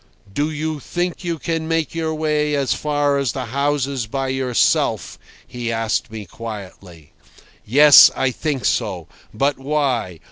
[0.33, 5.19] "Do you think you can make your way as far as the houses by yourself?"
[5.45, 7.13] he asked me quietly.
[7.67, 9.05] "Yes, I think so.
[9.31, 10.19] But why?